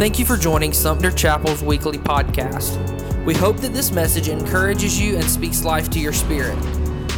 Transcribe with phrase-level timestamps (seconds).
[0.00, 3.26] Thank you for joining Sumter Chapel's weekly podcast.
[3.26, 6.56] We hope that this message encourages you and speaks life to your spirit.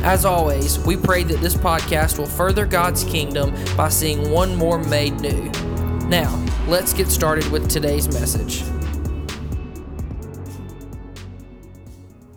[0.03, 4.80] As always, we pray that this podcast will further God's kingdom by seeing one more
[4.80, 5.48] made new.
[6.08, 8.65] Now, let's get started with today's message.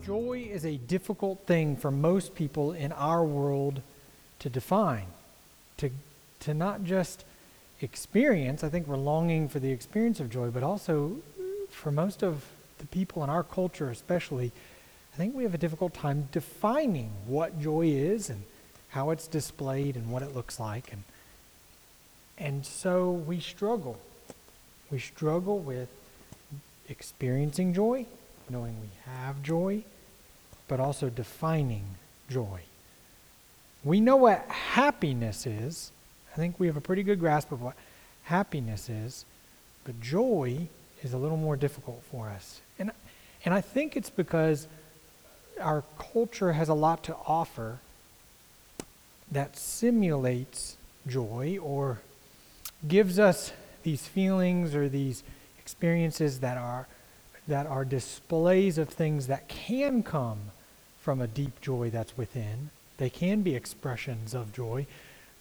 [0.06, 3.82] Joy is a difficult thing for most people in our world
[4.38, 5.08] to define,
[5.78, 5.90] to,
[6.42, 7.26] to not just
[7.82, 8.64] experience.
[8.64, 11.18] I think we're longing for the experience of joy, but also
[11.70, 12.46] for most of
[12.78, 14.52] the people in our culture, especially,
[15.14, 18.44] I think we have a difficult time defining what joy is and
[18.90, 20.92] how it's displayed and what it looks like.
[20.92, 21.04] And,
[22.38, 23.98] and so we struggle.
[24.92, 25.90] We struggle with
[26.90, 28.06] experiencing joy,
[28.50, 29.84] knowing we have joy,
[30.68, 31.84] but also defining
[32.30, 32.62] joy.
[33.84, 35.92] We know what happiness is.
[36.36, 37.76] I think we have a pretty good grasp of what
[38.24, 39.24] happiness is,
[39.86, 40.68] but joy
[41.02, 42.60] is a little more difficult for us.
[42.78, 42.92] And,
[43.46, 44.68] and I think it's because
[45.62, 47.80] our culture has a lot to offer
[49.32, 50.76] that simulates
[51.08, 52.02] joy or
[52.86, 55.24] gives us these feelings or these
[55.58, 56.88] experiences that are
[57.48, 60.40] that are displays of things that can come
[61.00, 62.72] from a deep joy that's within.
[62.98, 64.88] They can be expressions of joy,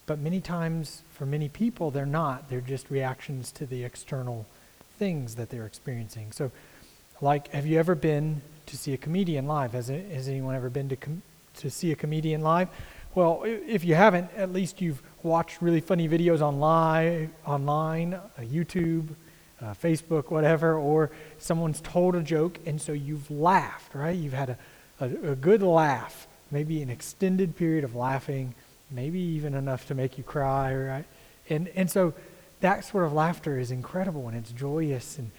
[0.06, 2.48] but many times for many people they're not.
[2.48, 4.46] They're just reactions to the external
[4.98, 6.32] things that they're experiencing.
[6.32, 6.50] So
[7.20, 9.72] like have you ever been to see a comedian live.
[9.72, 11.22] Has, has anyone ever been to, com-
[11.56, 12.68] to see a comedian live?
[13.14, 19.10] Well, if you haven't, at least you've watched really funny videos online, online, uh, YouTube,
[19.62, 24.16] uh, Facebook, whatever, or someone's told a joke, and so you've laughed, right?
[24.16, 24.58] You've had a,
[25.00, 28.54] a, a good laugh, maybe an extended period of laughing,
[28.94, 31.04] maybe even enough to make you cry, right?
[31.50, 32.14] And, and so
[32.60, 35.18] that sort of laughter is incredible and it's joyous.
[35.18, 35.30] And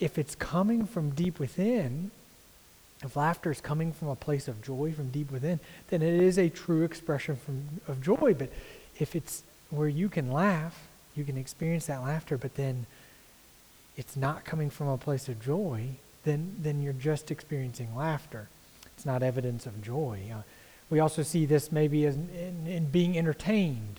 [0.00, 2.10] if it's coming from deep within,
[3.04, 6.38] if laughter is coming from a place of joy from deep within, then it is
[6.38, 8.34] a true expression from, of joy.
[8.34, 8.50] But
[8.98, 12.86] if it's where you can laugh, you can experience that laughter, but then
[13.96, 15.88] it's not coming from a place of joy,
[16.24, 18.48] then, then you're just experiencing laughter.
[18.96, 20.20] It's not evidence of joy.
[20.32, 20.42] Uh,
[20.92, 23.98] we also see this maybe in, in being entertained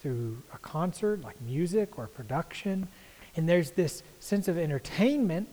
[0.00, 2.88] through a concert, like music or production.
[3.36, 5.48] And there's this sense of entertainment,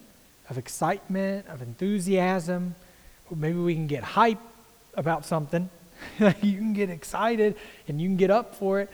[0.49, 2.73] of excitement, of enthusiasm
[3.35, 4.39] maybe we can get hype
[4.95, 5.69] about something.
[6.19, 7.55] you can get excited
[7.87, 8.89] and you can get up for it,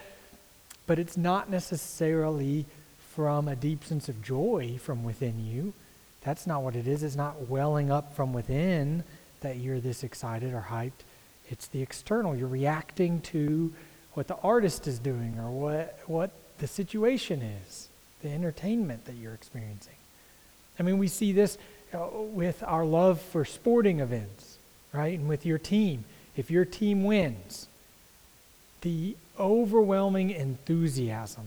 [0.88, 2.66] but it's not necessarily
[3.14, 5.74] from a deep sense of joy from within you.
[6.22, 7.04] That's not what it is.
[7.04, 9.06] It's not welling up from within
[9.40, 11.06] that you're this excited or hyped.
[11.50, 12.36] It's the external.
[12.36, 13.74] You're reacting to
[14.14, 17.90] what the artist is doing or what, what the situation is,
[18.22, 19.94] the entertainment that you're experiencing.
[20.80, 21.58] I mean, we see this
[21.94, 24.58] uh, with our love for sporting events,
[24.94, 25.18] right?
[25.18, 26.06] And with your team.
[26.36, 27.68] If your team wins,
[28.82, 31.44] the overwhelming enthusiasm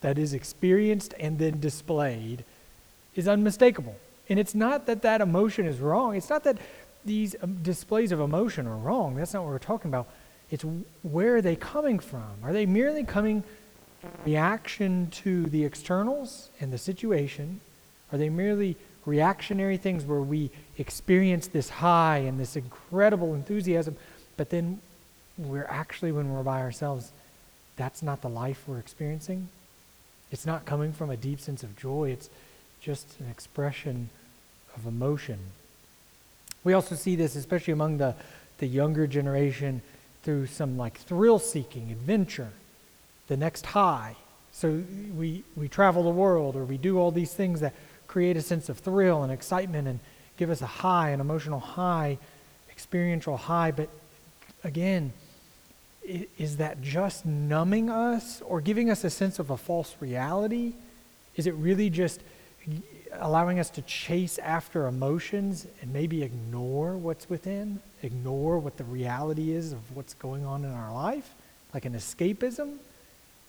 [0.00, 2.44] that is experienced and then displayed
[3.14, 3.96] is unmistakable.
[4.28, 6.16] And it's not that that emotion is wrong.
[6.16, 6.58] It's not that
[7.04, 9.16] these um, displays of emotion are wrong.
[9.16, 10.08] That's not what we're talking about.
[10.50, 10.64] It's
[11.02, 12.32] where are they coming from?
[12.42, 13.44] Are they merely coming
[14.24, 17.60] reaction to the externals and the situation?
[18.12, 18.76] Are they merely
[19.06, 23.96] reactionary things where we experience this high and this incredible enthusiasm,
[24.36, 24.80] but then
[25.36, 27.12] we're actually, when we're by ourselves,
[27.76, 29.48] that's not the life we're experiencing.
[30.30, 32.30] It's not coming from a deep sense of joy, it's
[32.80, 34.10] just an expression
[34.76, 35.38] of emotion.
[36.64, 38.14] We also see this, especially among the,
[38.58, 39.82] the younger generation,
[40.22, 42.50] through some like thrill seeking, adventure,
[43.28, 44.16] the next high.
[44.52, 44.82] So
[45.16, 47.74] we, we travel the world or we do all these things that
[48.06, 50.00] create a sense of thrill and excitement and
[50.36, 52.18] give us a high, an emotional high,
[52.70, 53.70] experiential high.
[53.70, 53.90] But
[54.62, 55.12] again,
[56.38, 60.74] is that just numbing us or giving us a sense of a false reality?
[61.36, 62.20] Is it really just
[63.12, 69.52] allowing us to chase after emotions and maybe ignore what's within, ignore what the reality
[69.52, 71.34] is of what's going on in our life,
[71.72, 72.78] like an escapism?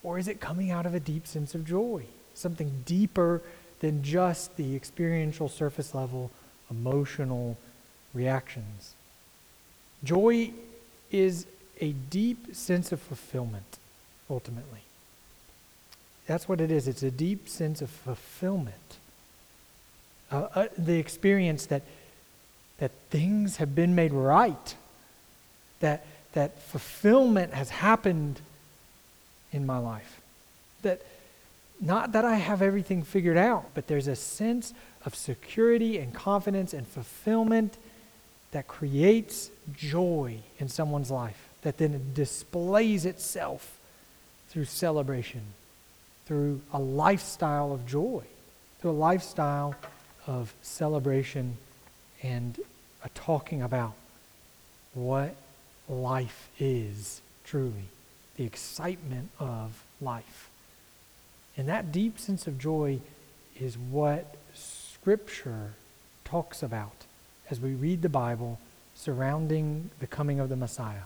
[0.04, 3.42] Or is it coming out of a deep sense of joy, something deeper
[3.80, 6.32] than just the experiential surface level
[6.70, 7.58] emotional
[8.14, 8.96] reactions.
[10.04, 10.52] Joy
[11.12, 11.46] is
[11.82, 13.78] a deep sense of fulfillment,
[14.30, 14.82] ultimately.
[16.28, 16.88] That's what it is.
[16.88, 18.98] It's a deep sense of fulfillment.
[20.32, 21.84] Uh, uh, the experience that,
[22.80, 24.76] that things have been made right,
[25.80, 28.42] that, that fulfillment has happened
[29.52, 30.22] in my life,
[30.82, 31.02] that
[31.82, 34.74] Not that I have everything figured out, but there's a sense
[35.06, 37.78] of security and confidence and fulfillment
[38.52, 43.78] that creates joy in someone's life, that then displays itself
[44.50, 45.42] through celebration,
[46.26, 48.24] through a lifestyle of joy,
[48.80, 49.76] through a lifestyle
[50.28, 51.58] of celebration
[52.24, 52.60] and
[53.04, 53.94] a talking about
[54.94, 55.36] what
[55.88, 57.90] life is truly,
[58.38, 60.50] the excitement of life.
[61.58, 63.00] And that deep sense of joy
[63.60, 65.74] is what Scripture
[66.24, 67.06] talks about
[67.50, 68.60] as we read the Bible
[68.96, 71.04] surrounding the coming of the Messiah.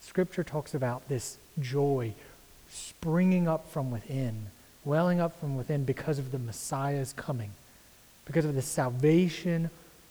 [0.00, 2.12] Scripture talks about this joy
[2.68, 4.46] springing up from within,
[4.84, 7.52] welling up from within because of the Messiah's coming,
[8.26, 9.70] because of the salvation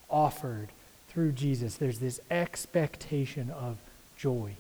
[0.09, 0.69] offered
[1.09, 1.75] through Jesus.
[1.75, 3.77] There's this expectation of
[4.17, 4.53] joy,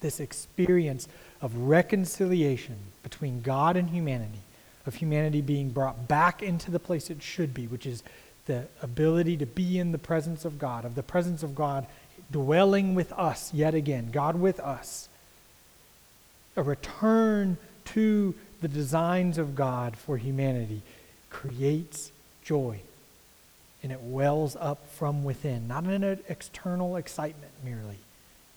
[0.00, 1.08] this experience
[1.40, 4.40] of reconciliation between God and humanity,
[4.86, 8.02] of humanity being brought back into the place it should be, which is
[8.46, 11.86] the ability to be in the presence of God, of the presence of God
[12.30, 15.08] dwelling with us yet again, God with us.
[16.56, 17.56] A return
[17.86, 20.82] to the designs of God for humanity
[21.32, 22.12] creates
[22.44, 22.78] joy.
[23.82, 27.96] And it wells up from within, not an external excitement merely,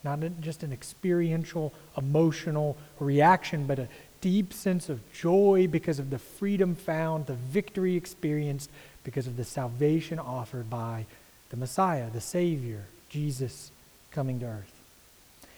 [0.04, 3.88] not just an experiential, emotional reaction, but a
[4.22, 8.70] deep sense of joy because of the freedom found, the victory experienced
[9.04, 11.06] because of the salvation offered by
[11.50, 13.72] the Messiah, the Savior, Jesus
[14.12, 14.72] coming to earth.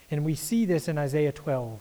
[0.09, 1.79] And we see this in Isaiah 12.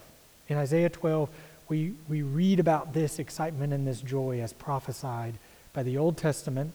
[0.49, 1.29] In Isaiah 12,
[1.69, 5.35] we, we read about this excitement and this joy as prophesied
[5.73, 6.73] by the Old Testament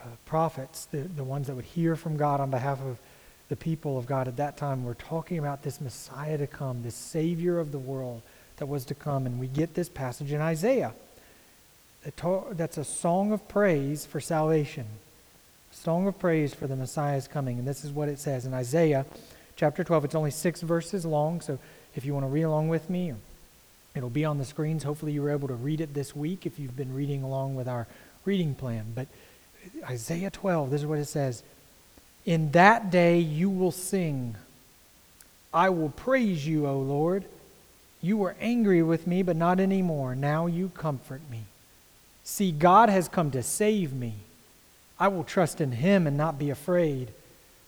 [0.00, 2.98] uh, prophets, the, the ones that would hear from God on behalf of
[3.48, 4.84] the people of God at that time.
[4.84, 8.22] We're talking about this Messiah to come, this Savior of the world
[8.56, 9.26] that was to come.
[9.26, 10.94] And we get this passage in Isaiah.
[12.52, 14.86] That's a song of praise for salvation.
[15.72, 17.58] A song of praise for the Messiah's coming.
[17.58, 19.04] And this is what it says in Isaiah
[19.56, 20.06] chapter 12.
[20.06, 21.58] It's only six verses long, so
[21.94, 23.12] if you want to read along with me,
[23.94, 24.82] it'll be on the screens.
[24.82, 27.68] Hopefully, you were able to read it this week if you've been reading along with
[27.68, 27.86] our
[28.24, 28.92] reading plan.
[28.94, 29.08] But
[29.88, 31.42] Isaiah 12, this is what it says
[32.24, 34.36] In that day you will sing,
[35.52, 37.24] I will praise you, O Lord.
[38.02, 40.14] You were angry with me, but not anymore.
[40.14, 41.44] Now you comfort me.
[42.24, 44.14] See, God has come to save me.
[44.98, 47.10] I will trust in him and not be afraid.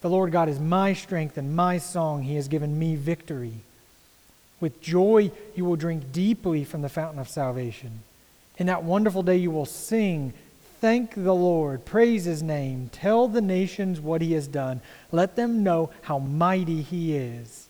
[0.00, 2.22] The Lord God is my strength and my song.
[2.22, 3.60] He has given me victory.
[4.62, 8.04] With joy, you will drink deeply from the fountain of salvation.
[8.58, 10.32] In that wonderful day, you will sing,
[10.80, 14.80] Thank the Lord, praise his name, tell the nations what he has done,
[15.10, 17.66] let them know how mighty he is.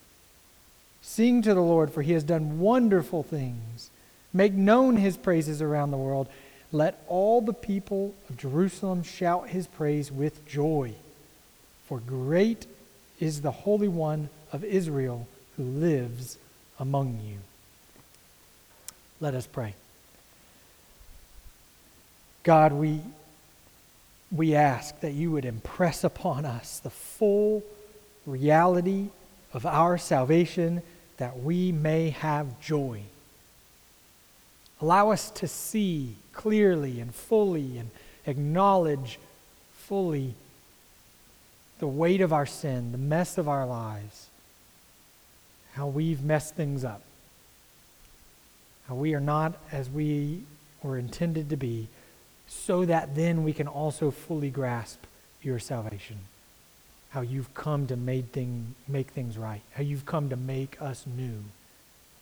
[1.01, 3.89] Sing to the Lord, for he has done wonderful things.
[4.35, 6.29] Make known his praises around the world.
[6.73, 10.93] Let all the people of Jerusalem shout his praise with joy.
[11.87, 12.67] For great
[13.19, 16.37] is the Holy One of Israel who lives
[16.83, 17.39] among you.
[19.21, 19.77] Let us pray.
[22.43, 23.01] God, we,
[24.33, 27.63] we ask that you would impress upon us the full
[28.27, 29.11] reality
[29.55, 30.83] of our salvation
[31.19, 33.03] that we may have joy.
[34.81, 37.91] Allow us to see clearly and fully and
[38.27, 39.21] acknowledge
[39.73, 40.35] fully
[41.79, 44.27] the weight of our sin, the mess of our lives,
[45.73, 47.03] how we've messed things up,
[48.89, 50.43] how we are not as we
[50.83, 51.89] were intended to be,
[52.47, 55.05] so that then we can also fully grasp
[55.43, 56.19] your salvation.
[57.11, 61.07] How you've come to made thing, make things right, how you've come to make us
[61.07, 61.45] new,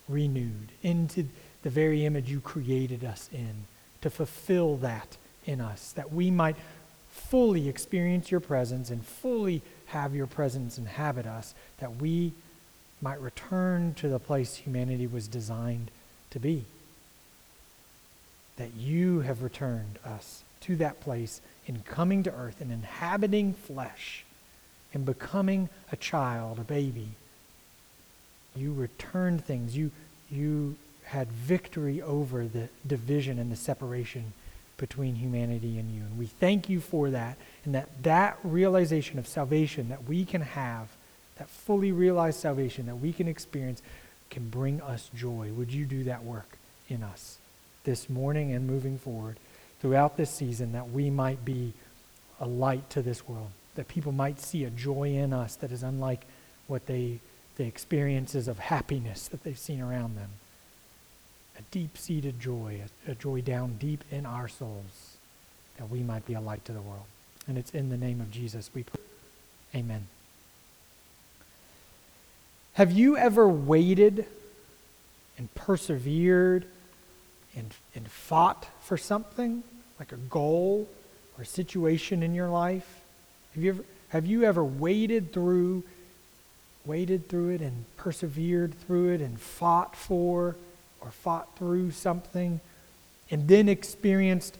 [0.07, 1.27] renewed into
[1.63, 3.65] the very image you created us in
[4.01, 6.55] to fulfill that in us, that we might
[7.09, 12.31] fully experience your presence and fully have your presence inhabit us, that we
[13.01, 15.91] might return to the place humanity was designed
[16.29, 16.65] to be.
[18.57, 24.23] That you have returned us to that place in coming to earth and inhabiting flesh
[24.93, 27.09] and becoming a child, a baby.
[28.55, 29.75] You returned things.
[29.75, 29.91] You,
[30.29, 34.33] you had victory over the division and the separation
[34.77, 36.01] between humanity and you.
[36.01, 40.41] And we thank you for that and that that realization of salvation that we can
[40.41, 40.89] have,
[41.41, 43.81] that fully realized salvation that we can experience
[44.29, 45.49] can bring us joy.
[45.51, 47.39] Would you do that work in us
[47.83, 49.37] this morning and moving forward
[49.79, 51.73] throughout this season that we might be
[52.39, 55.81] a light to this world, that people might see a joy in us that is
[55.81, 56.25] unlike
[56.67, 57.17] what they
[57.57, 60.29] the experiences of happiness that they've seen around them
[61.57, 65.17] a deep seated joy, a, a joy down deep in our souls,
[65.77, 67.05] that we might be a light to the world.
[67.47, 69.01] And it's in the name of Jesus we pray.
[69.73, 70.07] Amen.
[72.73, 74.25] Have you ever waited
[75.37, 76.65] and persevered
[77.55, 79.63] and, and fought for something,
[79.99, 80.87] like a goal
[81.37, 83.01] or a situation in your life?
[83.53, 85.83] Have you ever, have you ever waded through,
[86.85, 90.55] waded through it and persevered through it and fought for
[91.01, 92.61] or fought through something
[93.29, 94.57] and then experienced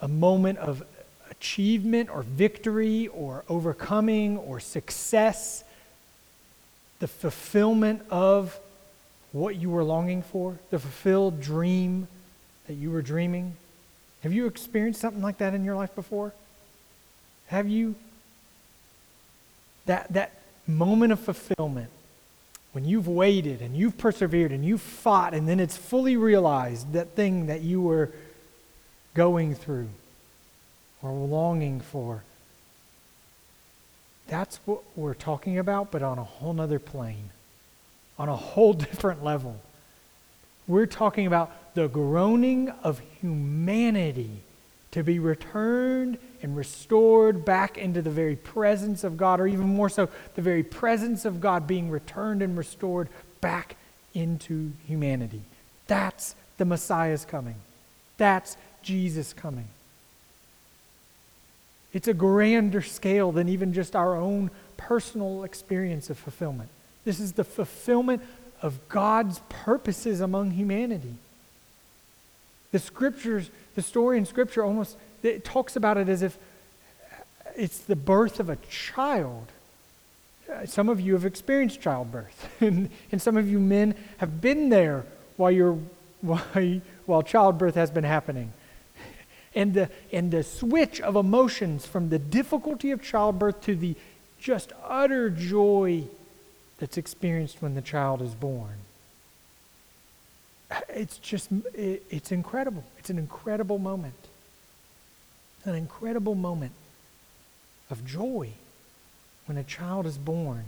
[0.00, 0.84] a moment of
[1.30, 5.64] achievement or victory or overcoming or success,
[6.98, 8.58] the fulfillment of
[9.32, 12.08] what you were longing for, the fulfilled dream
[12.66, 13.54] that you were dreaming?
[14.22, 16.32] Have you experienced something like that in your life before?
[17.48, 17.94] Have you?
[19.86, 20.32] That, that
[20.66, 21.90] moment of fulfillment
[22.72, 27.16] when you've waited and you've persevered and you've fought and then it's fully realized that
[27.16, 28.10] thing that you were
[29.14, 29.88] going through
[31.02, 32.22] or longing for.
[34.28, 37.30] That's what we're talking about, but on a whole nother plane,
[38.18, 39.60] on a whole different level.
[40.66, 44.42] We're talking about the groaning of humanity
[44.90, 49.88] to be returned and restored back into the very presence of God, or even more
[49.88, 53.08] so, the very presence of God being returned and restored
[53.40, 53.76] back
[54.14, 55.42] into humanity.
[55.86, 57.56] That's the Messiah's coming.
[58.18, 59.68] That's Jesus coming.
[61.92, 66.68] It's a grander scale than even just our own personal experience of fulfillment.
[67.04, 68.22] This is the fulfillment
[68.60, 71.14] of God's purposes among humanity.
[72.72, 76.38] The scriptures, the story in scripture almost it talks about it as if
[77.56, 79.46] it's the birth of a child.
[80.50, 84.68] Uh, some of you have experienced childbirth, and, and some of you men have been
[84.68, 85.04] there
[85.36, 85.78] while, you're,
[86.20, 86.42] while,
[87.06, 88.52] while childbirth has been happening
[89.54, 93.96] and the, and the switch of emotions from the difficulty of childbirth to the
[94.38, 96.04] just utter joy
[96.78, 98.74] that's experienced when the child is born.
[100.90, 102.84] It's just, it, it's incredible.
[102.98, 104.14] It's an incredible moment.
[105.64, 106.72] An incredible moment
[107.90, 108.50] of joy
[109.46, 110.64] when a child is born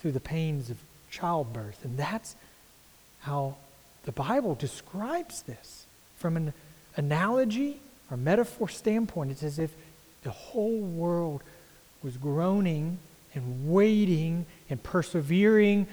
[0.00, 0.76] through the pains of
[1.10, 1.84] childbirth.
[1.84, 2.36] And that's
[3.20, 3.56] how
[4.04, 5.86] the Bible describes this
[6.18, 6.52] from an
[6.96, 9.70] analogy or metaphor standpoint, it's as if
[10.22, 11.42] the whole world
[12.02, 12.98] was groaning
[13.34, 15.86] and waiting and persevering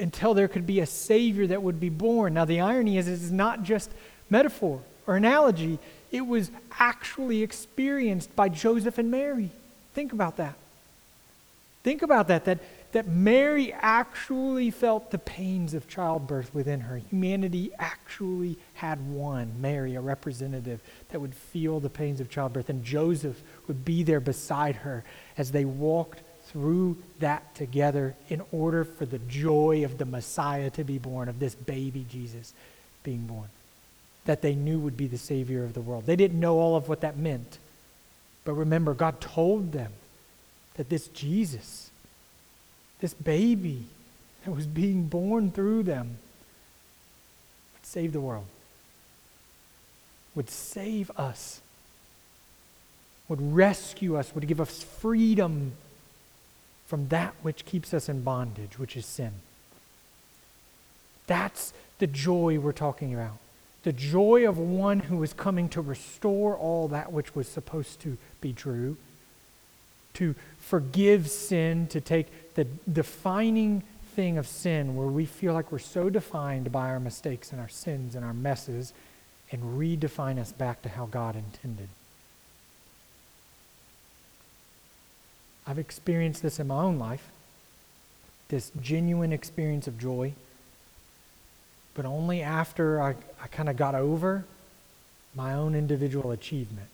[0.00, 2.34] until there could be a Savior that would be born.
[2.34, 3.90] Now, the irony is, it's not just
[4.30, 5.78] metaphor or analogy,
[6.10, 9.50] it was actually experienced by Joseph and Mary.
[9.94, 10.54] Think about that.
[11.82, 12.58] Think about that, that
[12.94, 16.96] that Mary actually felt the pains of childbirth within her.
[16.96, 22.84] Humanity actually had one, Mary, a representative that would feel the pains of childbirth, and
[22.84, 25.02] Joseph would be there beside her
[25.36, 30.84] as they walked through that together in order for the joy of the Messiah to
[30.84, 32.52] be born, of this baby Jesus
[33.02, 33.48] being born,
[34.24, 36.06] that they knew would be the Savior of the world.
[36.06, 37.58] They didn't know all of what that meant.
[38.44, 39.90] But remember, God told them
[40.74, 41.90] that this Jesus,
[43.04, 43.84] this baby
[44.46, 46.16] that was being born through them
[47.74, 48.46] would save the world,
[50.34, 51.60] would save us,
[53.28, 55.72] would rescue us, would give us freedom
[56.86, 59.32] from that which keeps us in bondage, which is sin.
[61.26, 63.36] That's the joy we're talking about.
[63.82, 68.16] The joy of one who is coming to restore all that which was supposed to
[68.40, 68.96] be true,
[70.14, 73.82] to forgive sin, to take the defining
[74.14, 77.68] thing of sin where we feel like we're so defined by our mistakes and our
[77.68, 78.92] sins and our messes
[79.50, 81.88] and redefine us back to how God intended.
[85.66, 87.30] I've experienced this in my own life,
[88.48, 90.34] this genuine experience of joy,
[91.94, 94.44] but only after I, I kind of got over
[95.34, 96.88] my own individual achievement.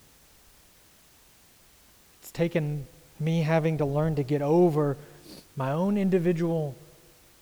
[2.23, 2.87] It's taken
[3.21, 4.97] me having to learn to get over
[5.57, 6.75] my own individual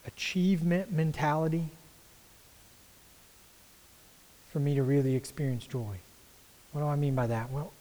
[0.06, 1.68] achievement mentality
[4.50, 5.96] for me to really experience joy.
[6.72, 7.50] What do I mean by that?
[7.50, 7.72] Well,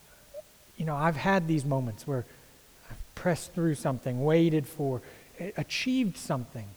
[0.78, 2.26] you know, I've had these moments where
[2.90, 5.02] I've pressed through something, waited for,
[5.58, 6.68] achieved something,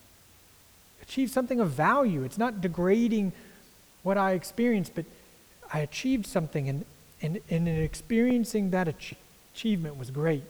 [1.03, 2.23] achieved something of value.
[2.23, 3.33] It's not degrading
[4.03, 5.05] what I experienced, but
[5.73, 6.85] I achieved something, and,
[7.21, 9.15] and, and in experiencing that ach-
[9.55, 10.45] achievement was great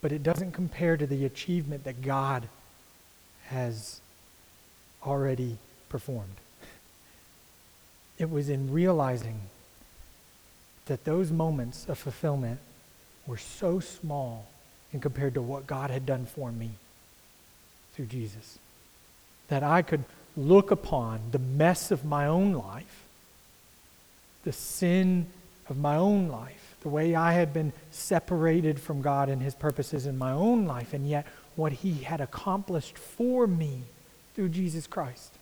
[0.00, 2.48] but it doesn't compare to the achievement that God
[3.46, 4.00] has
[5.04, 6.36] already performed.
[8.18, 9.40] it was in realizing
[10.86, 12.60] that those moments of fulfillment
[13.26, 14.46] were so small
[14.92, 16.70] in compared to what God had done for me
[17.94, 18.58] through Jesus.
[19.48, 20.04] That I could
[20.36, 23.04] look upon the mess of my own life,
[24.44, 25.26] the sin
[25.68, 30.06] of my own life, the way I had been separated from God and His purposes
[30.06, 33.82] in my own life, and yet what He had accomplished for me
[34.34, 35.32] through Jesus Christ.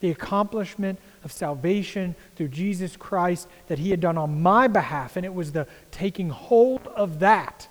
[0.00, 5.24] The accomplishment of salvation through Jesus Christ that He had done on my behalf, and
[5.24, 7.68] it was the taking hold of that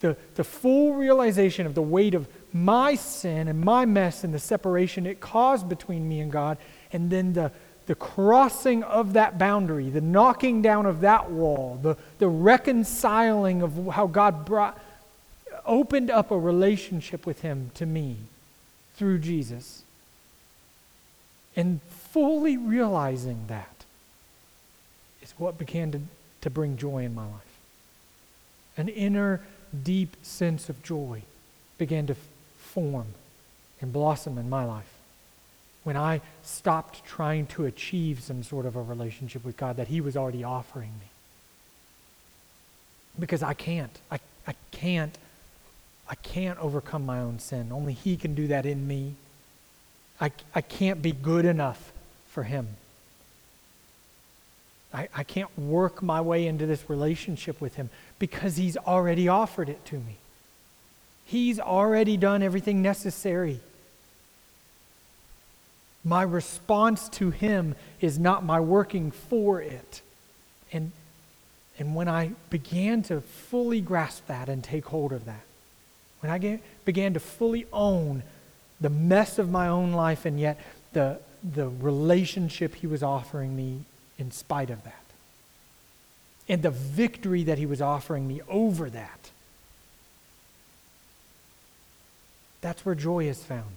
[0.00, 4.38] the, the full realization of the weight of my sin and my mess and the
[4.38, 6.58] separation it caused between me and God,
[6.92, 7.50] and then the,
[7.88, 13.86] the crossing of that boundary, the knocking down of that wall, the, the reconciling of
[13.94, 14.78] how God brought,
[15.64, 18.16] opened up a relationship with Him to me
[18.94, 19.84] through Jesus.
[21.56, 21.80] And
[22.10, 23.86] fully realizing that
[25.22, 26.00] is what began to,
[26.42, 27.58] to bring joy in my life.
[28.76, 29.40] An inner
[29.82, 31.22] deep sense of joy
[31.78, 32.16] began to
[32.58, 33.06] form
[33.80, 34.97] and blossom in my life
[35.88, 40.02] when I stopped trying to achieve some sort of a relationship with God that He
[40.02, 41.06] was already offering me.
[43.18, 43.98] Because I can't.
[44.10, 45.16] I, I can't.
[46.06, 47.70] I can't overcome my own sin.
[47.72, 49.14] Only He can do that in me.
[50.20, 51.90] I, I can't be good enough
[52.28, 52.68] for Him.
[54.92, 59.70] I, I can't work my way into this relationship with Him because He's already offered
[59.70, 60.16] it to me.
[61.24, 63.60] He's already done everything necessary.
[66.04, 70.02] My response to Him is not my working for it.
[70.72, 70.92] And,
[71.78, 75.44] and when I began to fully grasp that and take hold of that,
[76.20, 78.22] when I get, began to fully own
[78.80, 80.58] the mess of my own life and yet
[80.92, 83.84] the, the relationship He was offering me
[84.18, 84.94] in spite of that.
[86.48, 89.30] And the victory that he was offering me over that.
[92.60, 93.76] That's where joy is found.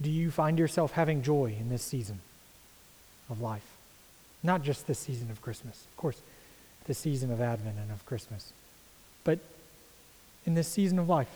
[0.00, 2.20] Do you find yourself having joy in this season
[3.28, 3.66] of life?
[4.42, 6.20] Not just this season of Christmas, of course,
[6.86, 8.52] the season of Advent and of Christmas,
[9.24, 9.38] but
[10.46, 11.30] in this season of life.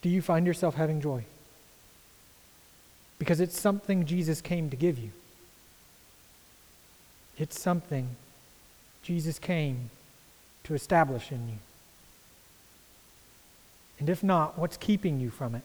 [0.00, 1.24] Do you find yourself having joy?
[3.18, 5.10] because it's something Jesus came to give you.
[7.36, 8.16] It's something
[9.02, 9.90] Jesus came
[10.64, 11.58] to establish in you.
[13.98, 15.62] And if not, what's keeping you from it?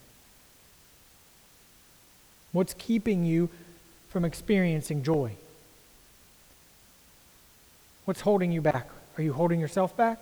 [2.53, 3.49] What's keeping you
[4.09, 5.33] from experiencing joy?
[8.05, 8.87] What's holding you back?
[9.17, 10.19] Are you holding yourself back?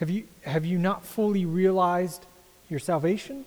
[0.00, 2.24] Have you, have you not fully realized
[2.68, 3.44] your salvation?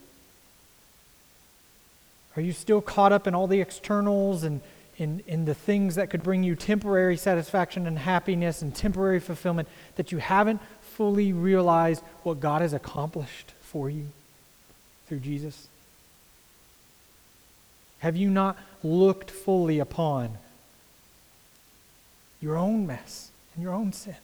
[2.35, 4.61] Are you still caught up in all the externals and
[4.97, 9.67] in, in the things that could bring you temporary satisfaction and happiness and temporary fulfillment
[9.95, 14.07] that you haven't fully realized what God has accomplished for you
[15.07, 15.67] through Jesus?
[17.99, 20.37] Have you not looked fully upon
[22.41, 24.15] your own mess and your own sin?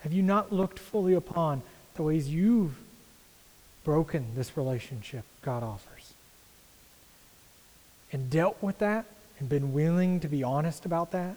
[0.00, 1.62] Have you not looked fully upon
[1.94, 2.76] the ways you've
[3.84, 6.12] broken this relationship God offers?
[8.12, 9.06] and dealt with that
[9.38, 11.36] and been willing to be honest about that,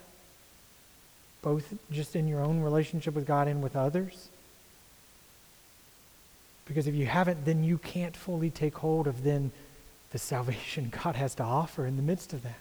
[1.41, 4.27] both just in your own relationship with God and with others?
[6.65, 9.51] Because if you haven't, then you can't fully take hold of then
[10.15, 12.60] the salvation God has to offer in the midst of that.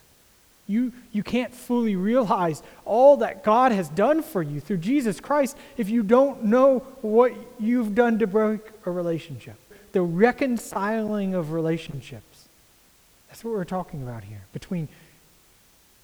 [0.66, 5.56] You, you can't fully realize all that God has done for you through Jesus Christ
[5.76, 9.56] if you don't know what you've done to break a relationship.
[9.92, 12.34] The reconciling of relationships
[13.34, 14.42] that's what we're talking about here.
[14.52, 14.86] Between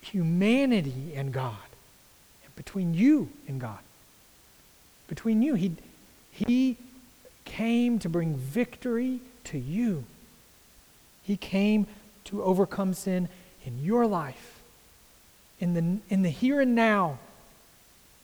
[0.01, 1.55] humanity and God,
[2.45, 3.79] and between you and God.
[5.07, 5.55] Between you.
[5.55, 5.77] He,
[6.33, 6.77] he
[7.45, 10.07] came to bring victory to you.
[11.23, 11.87] He came
[12.25, 13.29] to overcome sin
[13.65, 14.61] in your life,
[15.59, 17.19] in the, in the here and now.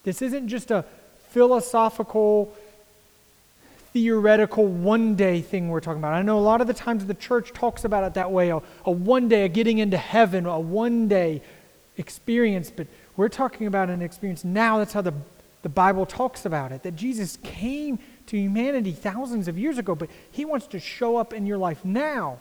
[0.04, 0.84] This isn't just a
[1.30, 2.54] philosophical
[3.92, 6.12] theoretical one day thing we're talking about.
[6.12, 8.60] I know a lot of the times the church talks about it that way a,
[8.84, 11.40] a one day, a getting into heaven, a one day
[11.96, 14.78] experience, but we're talking about an experience now.
[14.78, 15.14] That's how the,
[15.62, 20.10] the Bible talks about it that Jesus came to humanity thousands of years ago, but
[20.30, 22.38] he wants to show up in your life now.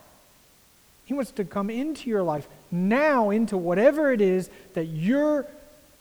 [1.06, 5.46] He wants to come into your life now, into whatever it is that you're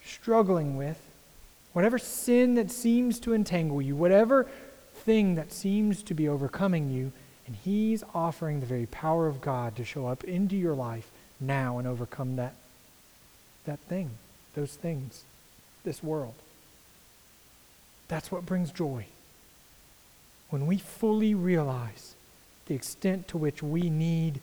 [0.05, 0.99] struggling with,
[1.73, 4.47] whatever sin that seems to entangle you, whatever
[4.95, 7.13] thing that seems to be overcoming you,
[7.47, 11.79] and He's offering the very power of God to show up into your life now
[11.79, 12.55] and overcome that,
[13.67, 14.11] that thing,
[14.55, 15.25] those things,
[15.85, 16.35] this world.
[18.09, 19.07] That's what brings joy.
[20.49, 22.15] When we fully realize
[22.67, 24.41] the extent to which we need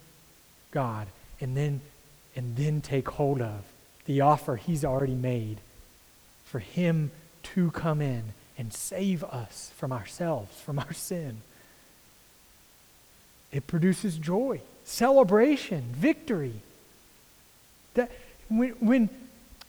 [0.72, 1.08] God
[1.40, 1.82] and then
[2.36, 3.64] and then take hold of
[4.06, 5.58] the offer he's already made
[6.46, 7.12] for him
[7.44, 8.24] to come in
[8.58, 11.42] and save us from ourselves, from our sin.
[13.52, 16.54] It produces joy, celebration, victory.
[17.96, 18.12] That
[18.50, 19.10] when, when,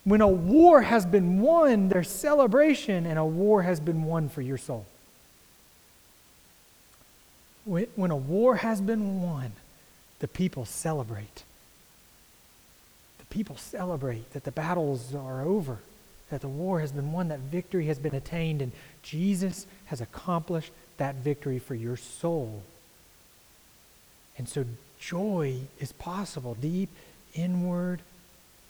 [0.03, 4.41] when a war has been won, there's celebration, and a war has been won for
[4.41, 4.85] your soul.
[7.65, 9.53] When, when a war has been won,
[10.23, 11.43] the people celebrate.
[13.19, 15.79] The people celebrate that the battles are over,
[16.29, 20.71] that the war has been won, that victory has been attained, and Jesus has accomplished
[20.95, 22.63] that victory for your soul.
[24.37, 24.63] And so
[24.97, 26.87] joy is possible, deep,
[27.35, 27.99] inward,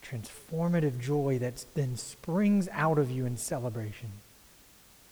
[0.04, 4.10] transformative joy that then springs out of you in celebration,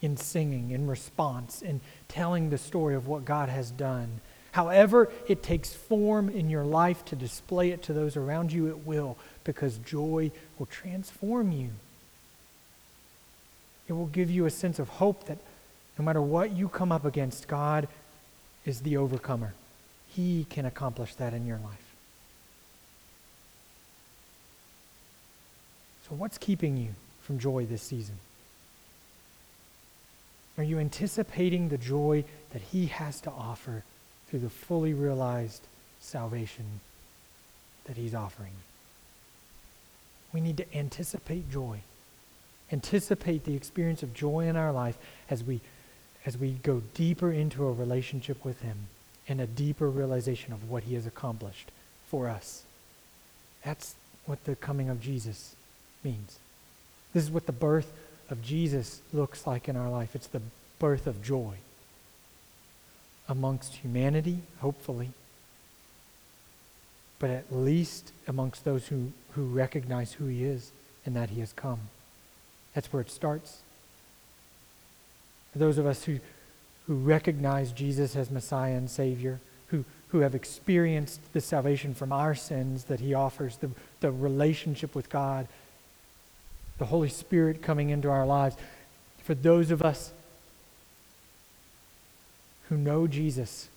[0.02, 4.22] in singing, in response, in telling the story of what God has done.
[4.52, 8.86] However, it takes form in your life to display it to those around you, it
[8.86, 11.70] will, because joy will transform you.
[13.88, 15.38] It will give you a sense of hope that
[15.98, 17.88] no matter what you come up against, God
[18.66, 19.54] is the overcomer.
[20.08, 21.96] He can accomplish that in your life.
[26.08, 26.90] So, what's keeping you
[27.22, 28.16] from joy this season?
[30.58, 33.84] Are you anticipating the joy that He has to offer
[34.32, 35.62] through the fully realized
[36.00, 36.80] salvation
[37.86, 38.54] that He's offering?
[40.32, 41.82] We need to anticipate joy.
[42.72, 44.98] Anticipate the experience of joy in our life
[45.30, 45.60] as we,
[46.26, 48.88] as we go deeper into a relationship with Him
[49.28, 51.70] and a deeper realization of what He has accomplished
[52.08, 52.64] for us.
[53.66, 55.58] That's what the coming of Jesus
[56.06, 56.40] means.
[57.14, 57.92] This is what the birth
[58.30, 60.16] of Jesus looks like in our life.
[60.16, 60.42] It's the
[60.80, 61.58] birth of joy
[63.32, 65.12] amongst humanity, hopefully,
[67.18, 70.74] but at least amongst those who, who recognize who he is
[71.06, 71.80] and that he has come.
[72.76, 73.62] That's where it starts.
[75.54, 76.20] For those of us who,
[76.88, 82.36] who recognize Jesus as Messiah and Savior, who, who have experienced the salvation from our
[82.36, 83.70] sins that he offers, the,
[84.02, 85.48] the relationship with God,
[86.80, 88.58] the Holy Spirit coming into our lives.
[89.24, 90.12] For those of us
[92.72, 93.68] who know Jesus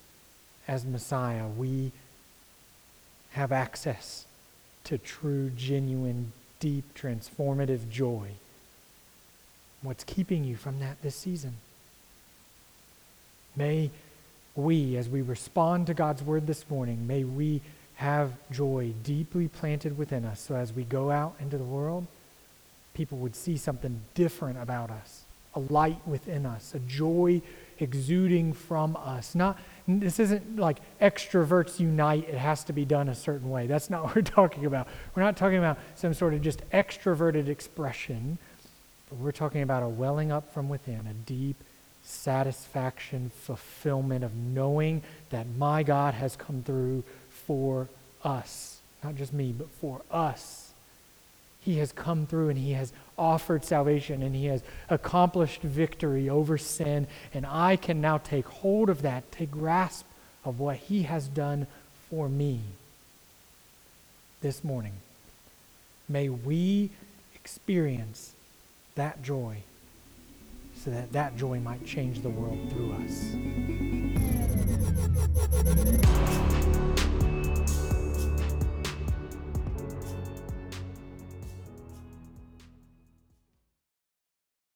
[0.69, 1.91] as Messiah, we
[3.31, 4.25] have access
[4.85, 6.31] to true, genuine,
[6.61, 8.29] deep, transformative joy.
[9.81, 11.55] What's keeping you from that this season?
[13.57, 13.91] May
[14.55, 17.59] we, as we respond to God's word this morning, may we
[17.95, 22.07] have joy deeply planted within us so as we go out into the world,
[22.93, 27.41] people would see something different about us a light within us, a joy
[27.79, 29.35] exuding from us.
[29.35, 33.67] Not this isn't like extroverts unite, it has to be done a certain way.
[33.67, 34.87] That's not what we're talking about.
[35.13, 38.37] We're not talking about some sort of just extroverted expression,
[39.09, 41.57] but we're talking about a welling up from within, a deep
[42.03, 47.89] satisfaction, fulfillment of knowing that my God has come through for
[48.23, 48.79] us.
[49.03, 50.64] Not just me, but for us
[51.65, 56.59] he has come through and He has offered salvation and He has accomplished victory over
[56.59, 57.07] sin.
[57.33, 60.05] And I can now take hold of that, take grasp
[60.43, 61.65] of what He has done
[62.07, 62.59] for me
[64.41, 64.93] this morning.
[66.07, 66.91] May we
[67.33, 68.35] experience
[68.93, 69.63] that joy
[70.75, 73.33] so that that joy might change the world through us.